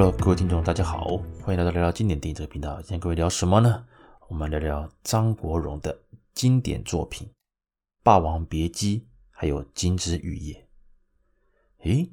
[0.00, 2.80] Hello，各位听众，大家好，欢迎来到聊聊经典电影这个频道。
[2.80, 3.84] 今天各位聊什么呢？
[4.30, 6.00] 我们聊聊张国荣的
[6.32, 7.28] 经典作品
[8.02, 9.00] 《霸王别姬》，
[9.30, 10.66] 还有《金枝玉叶》。
[11.84, 12.10] 诶，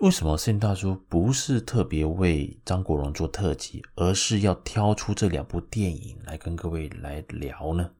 [0.00, 7.92] 为什么圣大叔不是特别为张国荣做特辑，而是要挑出这两部电影来跟各位来聊呢？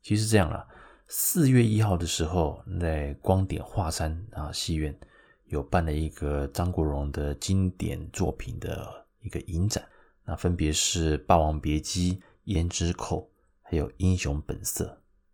[0.00, 0.64] 其实这样啦，
[1.08, 4.96] 四月一号的时候，在光点华山啊戏院
[5.46, 9.84] 有办了一个张国荣的经典作品的一个影展，
[10.24, 12.14] 那分别是《霸王别姬》
[12.44, 13.20] 《胭脂扣》
[13.62, 14.84] 还有《英雄本色》。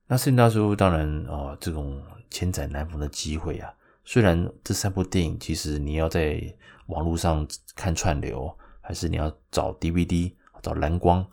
[0.07, 3.73] 那圣大叔当然啊，这种千载难逢的机会啊。
[4.05, 6.43] 虽然这三部电影其实你要在
[6.87, 11.27] 网络上看串流，还是你要找 DVD、找蓝光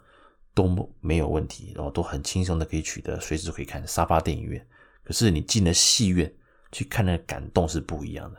[0.54, 4.66] 都没有问题，然后都很轻松的可以取得，随时都可以看沙发电影院。
[5.04, 6.32] 可是你进了戏院
[6.72, 8.38] 去看，那感动是不一样的。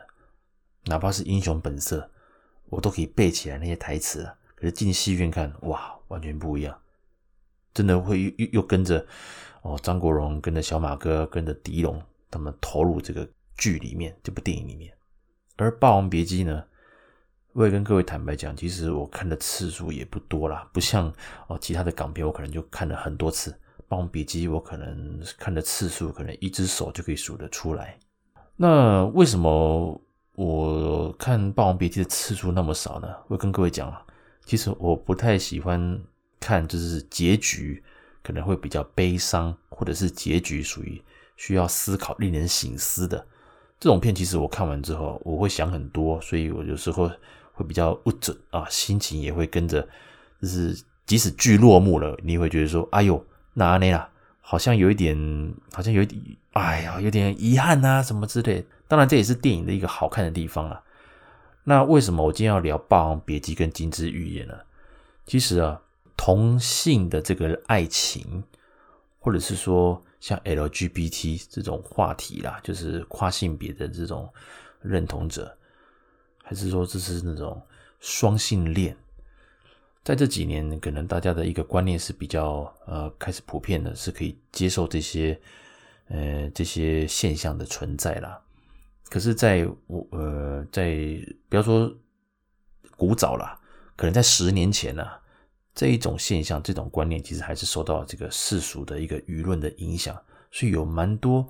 [0.85, 1.99] 哪怕是《英雄本色》，
[2.69, 4.35] 我都可以背起来那些台词啊。
[4.55, 6.77] 可是进戏院看，哇，完全不一样，
[7.73, 9.05] 真的会又又跟着
[9.61, 13.27] 哦，张国荣跟着小马哥跟着狄龙他们投入这个。
[13.57, 14.91] 剧里面这部电影里面，
[15.57, 16.63] 而《霸王别姬》呢，
[17.53, 21.13] 我也跟各位坦白讲，其实我看的次数也不多啦，不像
[21.47, 23.51] 哦其他的港片，我可能就看了很多次，
[23.87, 27.99] 《霸王别姬》我可能看的次数可能一只手就可以数得出来。
[28.55, 30.01] 那为什么
[30.35, 33.07] 我看《霸王别姬》的次数那么少呢？
[33.27, 34.01] 我跟各位讲啊，
[34.45, 36.01] 其实我不太喜欢
[36.39, 37.83] 看，就是结局
[38.23, 41.01] 可能会比较悲伤，或者是结局属于
[41.35, 43.25] 需要思考、令人醒思的。
[43.79, 47.11] 这种片其实我看完之后，我会想很多，所以我有时候
[47.51, 49.87] 会比较不准啊，心情也会跟着，
[50.41, 54.09] 就是即使剧落幕了，你会觉得说，哎呦，哪里啦，
[54.41, 55.15] 好像有一点，
[55.71, 58.65] 好像有一点，哎呀，有点遗憾啊，什么之类。
[58.89, 60.83] 当然，这也是电影的一个好看的地方啊。
[61.63, 64.55] 那为什么我今天要聊《霸王别姬》跟《金枝玉叶》呢？
[65.25, 65.81] 其实啊，
[66.17, 68.43] 同性的这个爱情，
[69.19, 70.03] 或者是说。
[70.21, 74.31] 像 LGBT 这种话题啦，就是跨性别的这种
[74.79, 75.57] 认同者，
[76.43, 77.59] 还是说这是那种
[77.99, 78.95] 双性恋？
[80.03, 85.39] 在这几年，可能大家的一个观念是比较呃开始普遍的，是可以接受这些
[86.07, 88.41] 呃这些现象的存在啦。
[89.09, 90.97] 可是在，我呃在
[91.49, 91.93] 不要说
[92.95, 93.59] 古早啦，
[93.95, 95.05] 可能在十年前呢。
[95.73, 100.13] 这一种现象，这种观念，其实还是受到这个世俗的一个舆论的影响，
[100.51, 101.47] 所以有蛮多，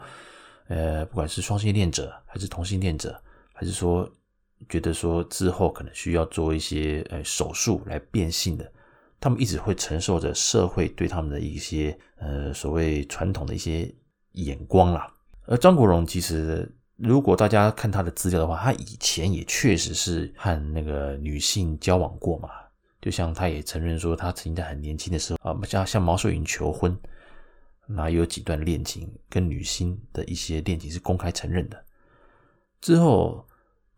[0.68, 3.20] 呃，不管是双性恋者，还是同性恋者，
[3.52, 4.08] 还是说
[4.70, 8.72] 觉得说之后可能需要做一些呃手术来变性的，
[9.20, 13.94] 他们一直会承受着社会对他们的一些呃所谓传统的一些
[14.34, 15.12] 眼光啦。
[15.46, 22.50] 而张国荣其实，如果大家看他的资料的话，他以前也确实是和那个女性交往过嘛。
[23.02, 26.96] 就像他也承认说，他曾经在很年轻的时候啊，像像毛舜筠求婚，
[27.88, 31.84] 那有几段恋情跟女星的一些恋情是公开承认的。
[32.80, 33.44] 之后，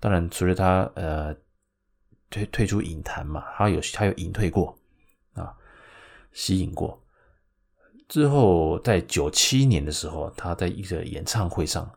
[0.04, 1.34] 当然除了他呃
[2.30, 4.78] 退退出影坛嘛，他有他有隐退过
[5.32, 5.56] 啊，
[6.34, 7.02] 息影过。
[8.10, 11.90] 之后在九七年的时候，他在一个演唱会上，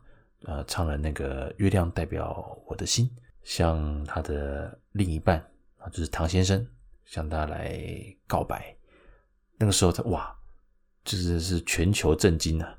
[0.44, 3.06] 呃，唱了那个《月亮代表我的心》，
[3.42, 5.38] 向他的另一半
[5.78, 6.64] 啊，就是唐先生。
[7.06, 7.80] 向他来
[8.26, 8.76] 告白，
[9.58, 10.36] 那个时候他哇，
[11.04, 12.78] 就是是全球震惊啊！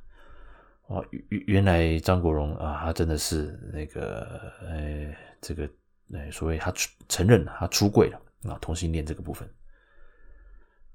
[0.88, 5.70] 哇，原原来张国荣啊，他真的是那个呃，这个
[6.14, 6.72] 呃，所谓他
[7.10, 9.48] 承认他出柜了啊，同性恋这个部分。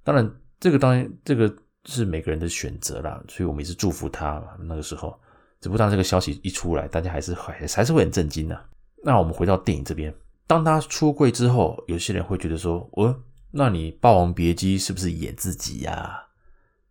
[0.02, 1.54] 当然，这个当然这个
[1.84, 4.42] 是每个人的选择啦，所以我们也是祝福他。
[4.60, 5.20] 那个时候，
[5.60, 8.64] 只不过当这个消息一出来，大家还是还还是会很震惊的。
[9.04, 10.14] 那我们回到电影这边。
[10.46, 16.26] 当他出柜之后，有些人会觉得说：“哦，那你《霸王别姬》是不是演自己呀、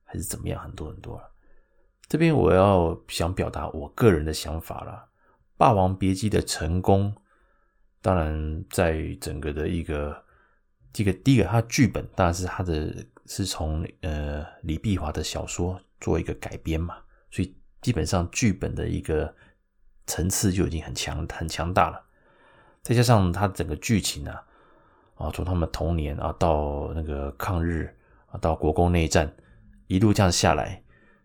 [0.04, 1.24] 还是怎么样？”很多很多啊。
[2.12, 5.08] 这边我要想表达我个人的想法啦，
[5.56, 7.16] 《霸王别姬》的成功，
[8.02, 10.22] 当然在整个的一个
[10.92, 12.94] 这个第一个，它剧本当然是它的
[13.28, 16.98] 是从呃李碧华的小说做一个改编嘛，
[17.30, 19.34] 所以基本上剧本的一个
[20.06, 22.04] 层次就已经很强很强大了。
[22.84, 24.44] 再加上他整个剧情啊，
[25.16, 27.90] 啊，从他们童年啊到那个抗日
[28.26, 29.34] 啊，到国共内战，
[29.88, 30.81] 一路这样下来，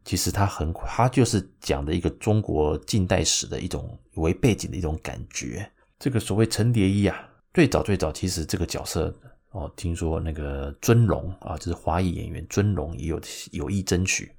[0.06, 5.68] 其实他很，他就是讲的一个中国近代史的一种为背景的一种感觉。
[5.98, 9.12] 这个所谓程蝶衣啊，最早最早其实这个角色
[9.50, 13.20] 哦，听说那个尊龙啊，就是华裔演员尊龙也有
[13.50, 14.32] 有意争取，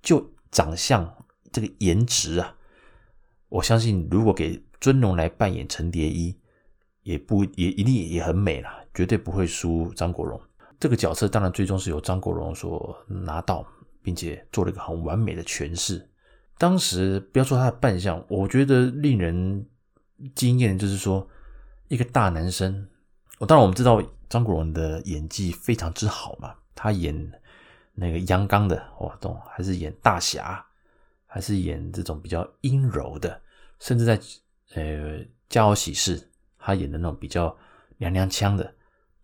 [0.00, 1.12] 就长相
[1.50, 2.54] 这个颜值啊，
[3.48, 6.34] 我相信如果给尊龙来扮演程蝶衣。
[7.02, 10.38] 也不也一定也很美啦，绝对不会输张国荣。
[10.78, 13.66] 这个角色当然最终是由张国荣所拿到，
[14.02, 16.08] 并且做了一个很完美的诠释。
[16.58, 19.66] 当时不要说他的扮相，我觉得令人
[20.34, 21.26] 惊艳，就是说
[21.88, 22.86] 一个大男生。
[23.38, 27.32] 我当然我们知道张国荣的演技非常之好嘛，他演
[27.94, 30.62] 那个阳刚的哇，懂还是演大侠，
[31.26, 33.40] 还是演这种比较阴柔的，
[33.78, 34.20] 甚至在
[34.74, 35.18] 呃
[35.48, 36.18] 《家有喜事》
[36.58, 37.56] 他演的那种比较
[37.96, 38.74] 娘娘腔的，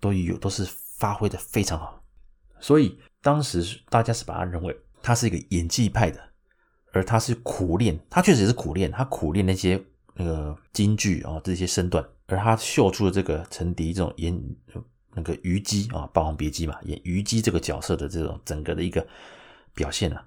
[0.00, 2.02] 都有都是发挥的非常好。
[2.60, 6.20] 所以当时大家是把他认为他是一个演技派的，
[6.92, 9.82] 而他是苦练，他确实也是苦练，他苦练那些
[10.14, 12.04] 那个京剧啊这些身段。
[12.28, 14.36] 而他秀出了这个陈迪这种演
[15.14, 19.06] 那个虞姬啊，《霸王别姬》嘛，演虞姬这个角色的这种整个的一个
[19.74, 20.24] 表现啊，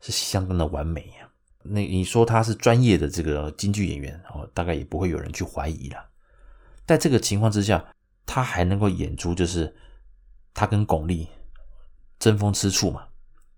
[0.00, 1.28] 是相当的完美呀。
[1.62, 6.04] 那你说他是专业的这个京剧演员哦，大概也不会有人去怀疑了。
[6.84, 7.84] 在这个情况之下，
[8.24, 9.74] 他还能够演出就是
[10.52, 11.26] 他跟巩俐
[12.26, 13.06] 争风吃醋嘛，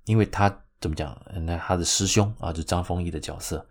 [0.05, 1.19] 因为他怎么讲？
[1.47, 3.67] 那他的师兄啊，就张丰毅的角色，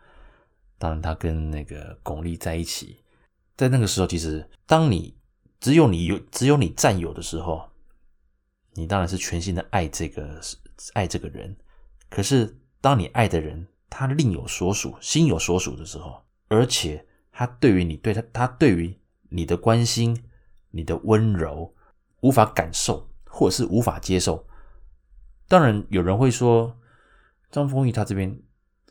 [0.80, 3.04] 当然他跟那个巩俐在一起。
[3.56, 5.16] 在那个时候，其实当你
[5.60, 7.70] 只有你有只有你占有的时候，
[8.74, 10.42] 你当然是全心的爱这个
[10.94, 11.56] 爱这个人。
[12.10, 20.24] 可是当你爱的人他另有所属、心有所属的时候，而且他对于你对他他对于你的关心、
[20.72, 21.72] 你的温柔
[22.22, 24.44] 无法感受，或者是无法接受。
[25.48, 26.78] 当然有人会说，
[27.52, 28.40] 张丰毅他这边。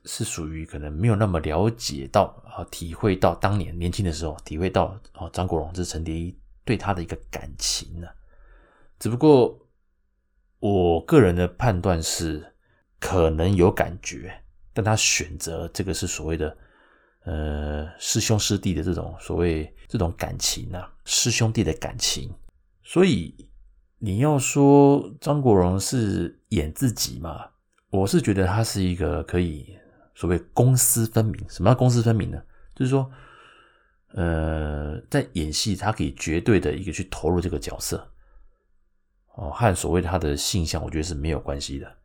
[0.08, 8.06] 是属于可能没有那么了解到啊，体会到当年年轻的时候，体会到啊张国荣这陈蝶衣对他的一个感情呢。
[9.00, 9.58] 只不过
[10.61, 12.55] 我个人的判断是，
[13.00, 14.32] 可能有感觉，
[14.73, 16.56] 但他选择这个是所谓的
[17.25, 22.32] 呃师兄师弟的这种所谓这种感情啊，师兄弟的感情。
[22.85, 23.35] 所以
[23.99, 27.46] 你要说张国荣是演自己嘛，
[27.90, 29.76] 我是觉得他是一个可以。
[30.19, 32.43] 所谓公私分明，什么叫公私分明呢？
[32.75, 33.06] 就是说，
[34.14, 38.10] 呃，在演戏，他可以绝对的一个去投入这个角色，
[39.34, 41.96] 哦，和所谓他的性向，我觉得是没有关系的。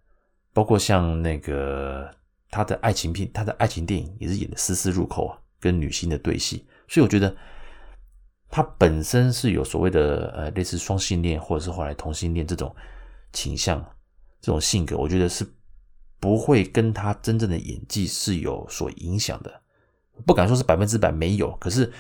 [0.52, 2.14] 包括像那个
[2.50, 7.34] 他的爱情片，他的爱情电影也是演的丝丝入扣啊，跟女星的对戏，所以我觉得
[8.50, 12.76] 他本身是有所谓的呃类似双性恋或者是后来同性恋这种
[13.32, 13.82] 倾向，
[14.42, 15.48] 这种性格，我觉得是。
[16.22, 19.60] 不会跟他真正的演技是有所影响的，
[20.24, 21.92] 不敢说是百分之百没有，可是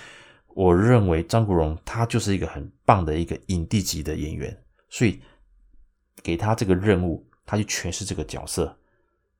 [0.49, 4.55] 我认为张国荣他就是一个很棒的一个影帝级的演员，
[4.89, 5.19] 所以
[6.21, 8.77] 给他这个任务，他去诠释这个角色，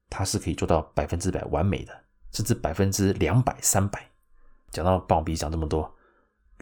[0.10, 1.94] 他是可以做到百分之百完美的，
[2.32, 4.10] 甚至百分之两百、三百。
[4.72, 5.96] 讲到《霸王别姬》讲这么多，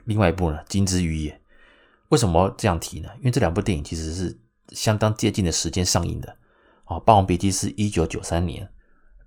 [0.03, 1.31] 另外一部呢，《金枝玉叶》，
[2.09, 3.07] 为什么这样提呢？
[3.19, 4.37] 因为这两部电影其实是
[4.71, 6.37] 相当接近的时间上映的。
[6.85, 8.67] 啊，《霸王别姬》是一九九三年，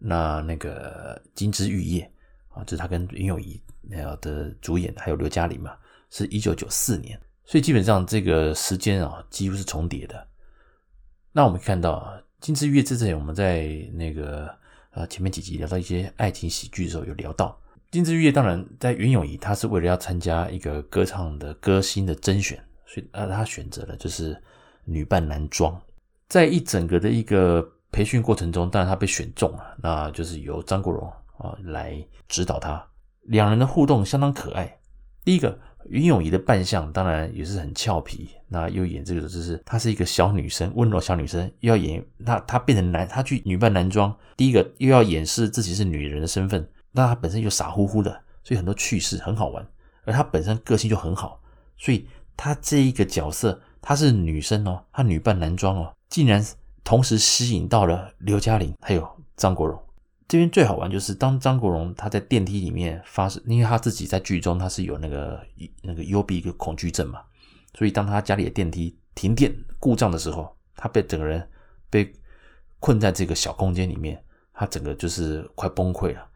[0.01, 2.11] 那那个《金枝玉叶》
[2.59, 3.63] 啊，就是他跟袁咏仪
[3.93, 5.77] 呃的主演，还有刘嘉玲嘛，
[6.11, 10.27] 是一九九四年，所以基本上这个时间啊几乎是重叠的。
[11.31, 14.53] 那我们看到啊，《金枝玉叶》之前我们在那个
[14.91, 17.61] 呃前面几集聊到一些爱情喜剧的时候，有聊到
[17.93, 18.33] 《金枝玉叶》。
[18.35, 24.37] 当然，在袁咏仪她是为了要参加一个歌唱的歌星的甄选，所以呃她选择了就是
[24.85, 25.81] 女扮男装。
[26.29, 32.83] 在一整个的一个培训过程中，当然他被选中了，那就是由张国荣啊来指导他。
[33.25, 34.79] 两人的互动相当可爱。
[35.25, 44.13] 第一个，袁咏仪的扮相当然也是很俏皮，那又演这个就是她是一个小女生，温柔小女生，又要演那她变成男，她去女扮男装。
[44.37, 48.11] 第一个又要掩饰自己是女人的身份，那她本身又傻乎乎的，
[48.43, 49.65] 所以很多趣事很好玩。
[50.05, 51.41] 而她本身个性就很好，
[51.77, 55.95] 所以她这一个角色她是女生哦，她女扮男装哦。
[56.09, 56.43] 竟然
[56.85, 59.79] 同时吸引到了刘嘉玲还有张国荣。
[60.29, 65.39] 这边最好玩就是当张国荣他在电梯里面发生，因为他自己在剧中他是有那个
[65.83, 67.21] 那个幽闭一个恐惧症嘛，
[67.75, 71.47] 所以当他家里的电梯停电故障的时候，他被整个人
[71.91, 72.11] 被
[72.81, 74.23] 困在这个小空间里面，
[74.55, 76.27] 他整个就是快崩溃了。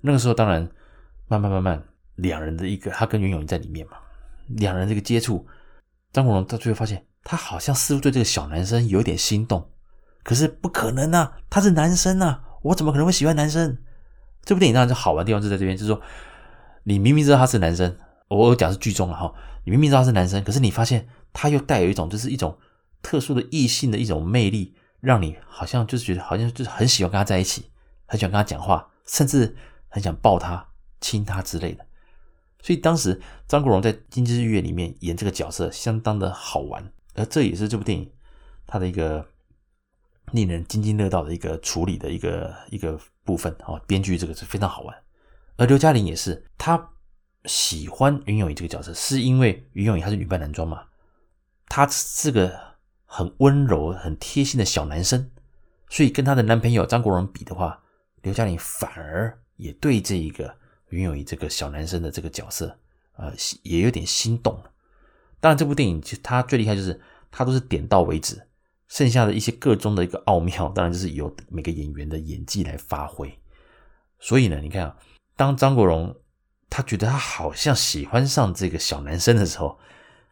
[0.00, 0.68] 那个时候当然
[1.28, 1.80] 慢慢慢慢
[2.16, 3.96] 两人的一个他跟袁咏仪在里面嘛，
[4.48, 5.46] 两人这个接触，
[6.16, 7.06] 张国荣到最后发现。
[7.28, 9.68] 他好像似乎对这个小男生有点心动，
[10.22, 13.78] 可是不可能啊，他是男生啊，我怎么可能会喜欢男生？
[14.44, 16.00] 这部电影当然是好玩的地方就在这边，就是说
[16.84, 17.96] 你明明知道他是男生，
[18.28, 22.56] 我讲是剧中了哈，你明明知道他是男生，可是你发现他又带有一种就是一种
[23.02, 27.72] 特殊的异性的一种魅力，让你好像就是觉得好像就是很喜欢跟他在一起，
[28.06, 29.56] 很喜欢跟他讲话，甚至
[29.88, 30.68] 很想抱他、
[31.00, 31.85] 亲他之类的。
[32.62, 38.10] 所以当时张国荣在《金枝玉叶》里面演这个角色相当的好玩，而这也是这部电影
[38.66, 39.24] 它的一个
[40.32, 43.80] 令人津津乐道的一个处理的一个一个部分啊。
[43.86, 44.96] 编剧这个是非常好玩，
[45.56, 46.90] 而刘嘉玲也是，她
[47.44, 50.86] 喜欢袁咏仪这个角色，是因为袁咏仪她是女扮男装嘛，
[51.68, 52.52] 她是个
[53.04, 55.30] 很温柔、很贴心的小男生，
[55.88, 57.80] 所以跟她的男朋友张国荣比的话，
[58.22, 60.56] 刘嘉玲反而也对这一个。
[60.88, 62.78] 袁咏仪这个小男生的这个角色，
[63.16, 64.62] 呃，也有点心动。
[65.40, 67.00] 当然，这部电影其实它最厉害就是
[67.30, 68.46] 它都是点到为止，
[68.88, 73.38] 剩下的一些个中的一个奥妙，当然就是由每个演员的演技来发挥。
[74.18, 74.96] 所以呢，你看啊，
[75.36, 76.16] 当张国荣
[76.70, 79.78] 他觉得他好像喜欢上这个小男生的时候，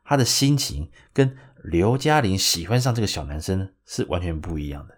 [0.04, 4.93] 他的心情跟刘嘉玲喜欢上这个小男生是完全不一样的。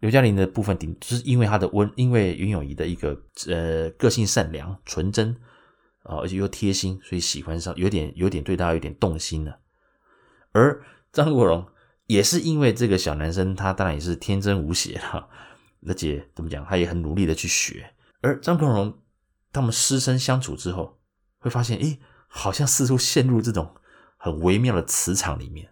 [0.00, 5.34] 刘嘉玲的部分顶，就是因为她的温，因为袁咏仪的一个呃个性善良、纯真
[6.02, 9.58] 啊，而且又贴心，所以喜欢上，有点有点对她有点动心了。
[10.52, 11.66] 而张国荣
[12.06, 15.28] 也是因为这个小男生，他当然也是天真无邪哈，
[15.86, 17.92] 而且怎么讲，他也很努力的去学。
[18.20, 18.98] 而张国荣
[19.52, 20.98] 他们师生相处之后，
[21.38, 21.98] 会发现，诶，
[22.28, 23.74] 好像似乎陷入这种
[24.18, 25.68] 很微妙的磁场里面。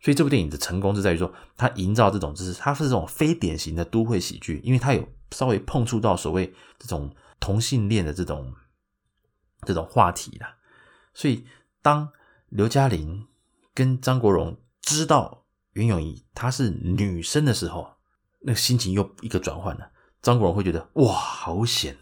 [0.00, 8.54] 所以这部电影的成功就在于说，它营造这种就是它是这种非典型的都会喜剧，因为它有稍微碰触到所谓这种同性恋的这种
[9.62, 10.56] 这种话题啦。
[11.14, 11.44] 所以
[11.82, 12.10] 当
[12.48, 13.26] 刘嘉玲
[13.74, 17.96] 跟张国荣知道袁咏仪她是女生的时候，
[18.40, 19.90] 那个心情又一个转换了。
[20.22, 21.96] 张国荣会觉得哇，好险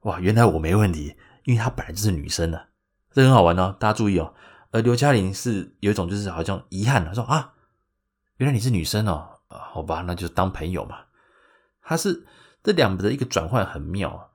[0.00, 2.68] 哇，原来我没问题，因为她本来就是女生的，
[3.12, 4.34] 这很好玩哦，大家注意哦。
[4.72, 7.54] 而刘嘉玲是有一种就是好像遗憾，他说啊，
[8.36, 10.98] 原来你是女生哦，好吧，那就当朋友嘛。
[11.82, 12.24] 他是
[12.62, 14.30] 这两个的一个转换很妙，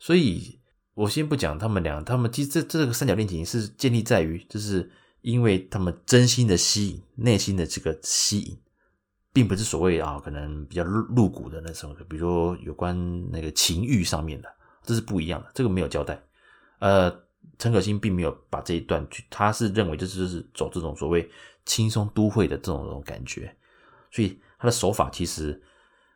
[0.00, 0.60] 所以
[0.94, 4.90] 我先不讲他们俩，他们其实这这个三角恋情是建立在于，就是
[5.20, 8.58] 因为他们真心的吸引，内心的这个吸引，
[9.32, 14.48] 并不是所谓啊可能比较露骨的那种，比如说有关那个情欲上面的，
[14.82, 16.20] 这是不一样的，这个没有交代，
[16.80, 17.24] 呃。
[17.58, 21.30] 陈可辛并没有把这一段去，他是认为这就是走这种所谓
[21.64, 23.56] 轻松都会的这种这种感觉，
[24.10, 25.60] 所以他的手法其实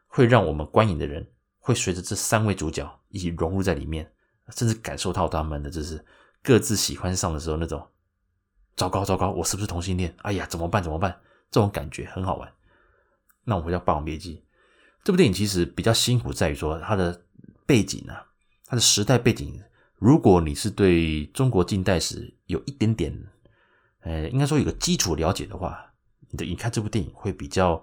[0.07, 1.27] 会让我们观影的人
[1.59, 4.13] 会随着这三位主角一起融入在里面，
[4.51, 6.05] 甚至感受到他们的就是
[6.43, 7.87] 各自喜欢上的时候那种
[8.77, 10.15] 糟糕糟糕，我是不是同性恋？
[10.19, 11.19] 哎呀，怎么办怎么办？
[11.51, 12.53] 这种感觉很好玩。
[13.45, 14.37] 那我们回到《霸王别姬》
[15.03, 17.23] 这部电影，其实比较辛苦在于说它的
[17.67, 18.27] 背景啊，
[18.67, 19.59] 它的时代背景。
[20.01, 23.15] 如果你是对中国近代史有一点点，
[24.01, 25.93] 呃，应该说有个基础了解的话，
[26.31, 27.77] 你的你看这部电影会比较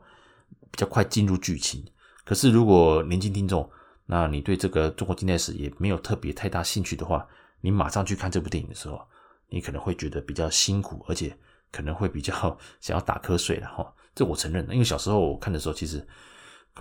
[0.72, 1.86] 比较快进入剧情。
[2.26, 3.70] 可是如果年轻听众，
[4.08, 7.24] 那你对这个中国近代史也没有特别太大兴趣的话，
[7.62, 9.00] 你马上去看这部电影的时候，
[9.50, 11.38] 你可能会觉得比较辛苦，而且
[11.72, 12.34] 可能会比较
[12.82, 13.94] 想要打瞌睡了哈。
[14.16, 16.02] 这我承认，因为小时候我看的时候，其实《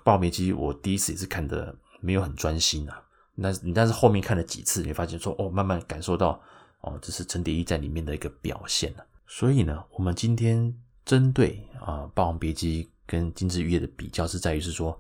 [0.02, 3.02] 爆米机》我第一次也是看的没有很专心啊。
[3.38, 6.40] 那你但是后面看了几次，你发现说哦，慢慢感受到
[6.80, 9.04] 哦，这是陈蝶衣在里面的一个表现了。
[9.26, 10.74] 所以呢，我们今天
[11.04, 14.98] 针对啊《霸王别姬》跟《金枝玉叶》的比较是在于是说，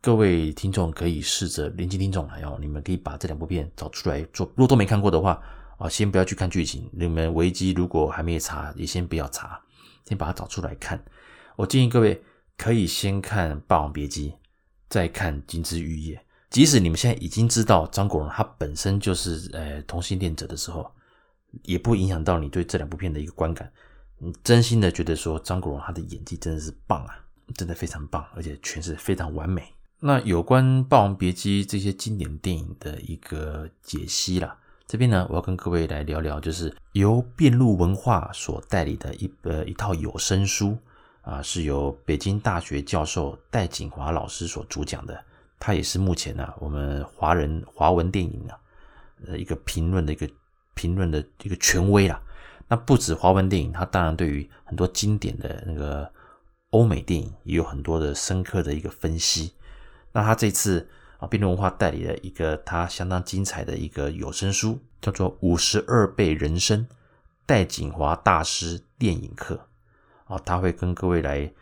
[0.00, 4.46] 各位听众可以试着年轻听众来哦，你们可以把这两部片找出来做。
[4.48, 5.40] 如果都没看过的话
[5.78, 6.90] 啊，先不要去看剧情。
[6.92, 9.60] 你们维基如果还没查，也先不要查，
[10.06, 11.00] 先把它找出来看。
[11.54, 12.20] 我建议各位
[12.56, 14.30] 可以先看《霸王别姬》，
[14.88, 16.16] 再看《金枝玉叶》。
[16.50, 20.90] 即使你们现在已经知道张国荣他本身就是呃同性恋者的时候，
[21.62, 23.70] 也不影响到你对这两部片的一个观感。
[24.18, 27.14] 你真心的觉得说张国荣他的演技真的是棒啊，
[27.54, 29.62] 真的非常棒，而且诠释非常完美。
[30.00, 40.78] 那有关《霸王别姬》这些经典电影的一个解析啦，这边呢我要跟各位来聊聊，就是由变路文化所代理的一呃一套有声书
[41.20, 45.24] 啊，是由北京大学教授戴锦华老师所主讲的。
[45.58, 48.58] 他也是目前呢、啊，我们华人华文电影啊，
[49.26, 50.28] 呃，一个评论的一个
[50.74, 52.22] 评论的一个权威啦。
[52.68, 56.10] 那不止华文电影，他当然对于很多经典的那个
[56.70, 59.52] 欧美电影也有很多的深刻的一个分析。
[60.12, 60.88] 那他这次
[61.18, 66.86] 啊，辩论文化代理了一个他相当精彩的一个有声书，叫做《五十二倍人生》
[67.46, 69.66] 戴锦华大师电影课
[70.26, 71.52] 啊，他会跟各位来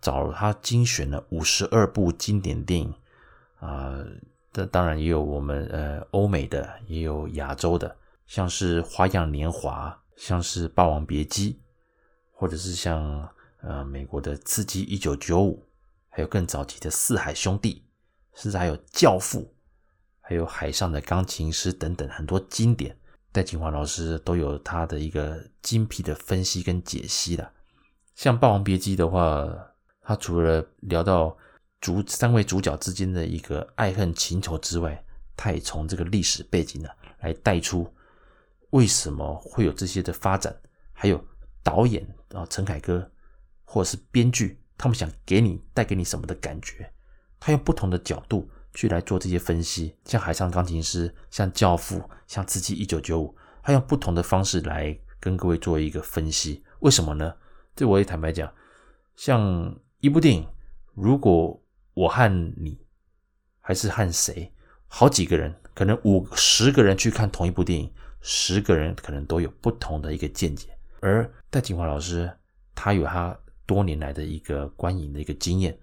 [0.00, 2.94] 找他精选了五十二部经典电影。
[3.62, 3.96] 啊，
[4.52, 9.88] 这当然也有我们呃欧美的，也有亚洲的，像是《花样年华》，
[10.20, 11.52] 像是《霸王别姬》，
[12.32, 13.28] 或者是像
[13.60, 15.56] 呃美国的《刺激一九九五》，
[16.08, 17.84] 还有更早期的《四海兄弟》，
[18.42, 19.40] 甚至还有《教父》，
[20.20, 22.98] 还有《海上的钢琴师》等等很多经典
[23.30, 27.48] 戴锦华老师都有他的一个精辟的分析跟解析的。
[28.16, 29.48] 像《霸王别姬》的话，
[30.02, 31.36] 他除了聊到
[31.82, 35.04] 主三位主角之间的一个爱恨情仇之外，
[35.36, 36.88] 他也从这个历史背景呢
[37.20, 37.92] 来带出
[38.70, 40.56] 为什么会有这些的发展，
[40.92, 41.22] 还有
[41.60, 43.10] 导演啊陈凯歌
[43.64, 46.88] 或者是编剧他们想给你带给你什么的感觉，
[47.40, 51.98] 他用不同的角度去来做这些分析，像《海上钢琴师》、像《教父》、
[52.28, 53.28] 像《刺激一九九五》，
[53.62, 57.34] 他用不同的方式来跟各位做一个分析，为什么呢？
[57.74, 58.52] 这我也坦白讲，
[59.16, 60.46] 像一部电影，
[60.94, 61.61] 如果
[61.94, 62.78] 我和你
[63.60, 64.52] 还是和谁，
[64.86, 70.68] 好几个人，可能五十个人去看同一部电影，十个人可能都有不同的一个见解。
[71.00, 72.30] 而戴锦华老师，
[72.74, 75.78] 他有他多年来的一个观影的一个经验，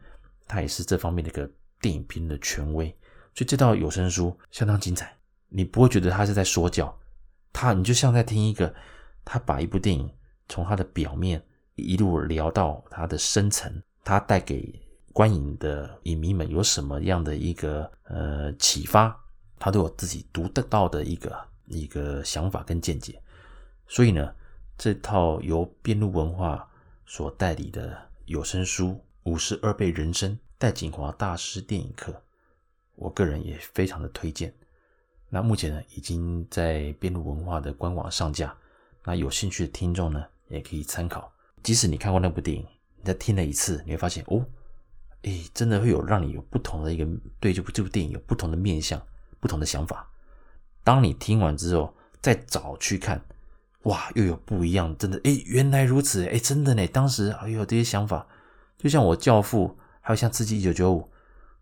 [0.47, 1.49] 他也是这方面的一个
[1.81, 2.87] 电影评论的权威，
[3.35, 5.15] 所以这套有声书相当精彩。
[5.47, 6.97] 你不会觉得他是在说教，
[7.53, 8.73] 他你就像在听一个，
[9.23, 10.09] 他把一部电影
[10.47, 11.43] 从他的表面。
[11.81, 14.69] 一路聊到它的深层，它带给
[15.13, 19.15] 观影的影迷们有什么样的一个呃启发，
[19.57, 23.21] 他都有自己独得到的一个一个想法跟见解。
[23.87, 24.33] 所以呢，
[24.77, 26.69] 这套由边路文化
[27.05, 28.87] 所代理的有声书
[29.23, 32.21] 《五十二倍人生》戴锦华大师电影课，
[32.95, 34.53] 我个人也非常的推荐。
[35.29, 38.55] 那目前呢，已经在边路文化的官网上架，
[39.03, 41.31] 那有兴趣的听众呢，也可以参考。
[41.61, 42.65] 即使你看过那部电影，
[42.97, 44.45] 你再听了一次，你会发现哦，
[45.23, 47.07] 诶，真的会有让你有不同的一个
[47.39, 49.01] 对这部这部电影有不同的面向、
[49.39, 50.09] 不同的想法。
[50.83, 53.21] 当你听完之后再找去看，
[53.83, 58.27] 哇，又有不一样，真的，诶，原来如此，诶，真的呢，当时哎呦这些想法，
[58.77, 59.67] 就像我《教父》，
[60.01, 61.01] 还有像《刺激一九九五》，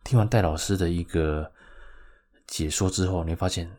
[0.04, 1.52] 听完戴老师的一个
[2.46, 3.70] 解说之后，你会发现，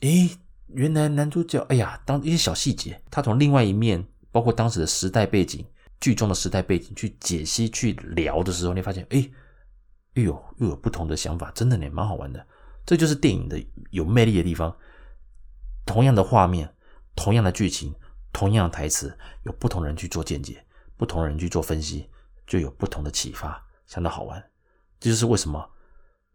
[0.00, 4.06] 诶，原来男主角，哎呀，当一些小细节，他从另外一面。
[4.32, 5.64] 包括当时的时代背景，
[6.00, 9.30] 剧中的时代背景去解析、去聊的时候，你发现，哎，
[10.14, 12.46] 又有又有不同的想法，真的呢，蛮好玩的。
[12.84, 14.76] 这就是电影的有魅力的地方。
[15.84, 16.72] 同样的画面，
[17.14, 17.94] 同样的剧情，
[18.32, 20.64] 同样的台词，有不同人去做见解，
[20.96, 22.08] 不同人去做分析，
[22.46, 24.42] 就有不同的启发，相当好玩。
[24.98, 25.68] 这就是为什么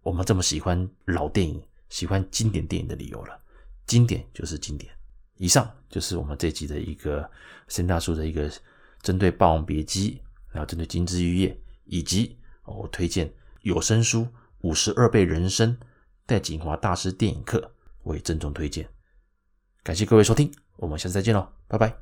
[0.01, 3.37] 我们这么喜欢老电影、喜欢经典电影的理由了。
[3.85, 4.91] 经典就是经典。
[5.35, 7.29] 以上就是我们这集的一个
[7.67, 8.49] 森大叔的一个
[9.01, 10.11] 针对《霸王别姬》，
[10.51, 11.49] 然后针对《金枝玉叶》，
[11.85, 14.21] 以及我推荐有声书
[14.61, 15.75] 《五十二倍人生》
[16.25, 18.87] 戴锦华大师电影课，我也郑重推荐。
[19.83, 21.95] 感谢各位收听，我们下次再见喽，拜拜。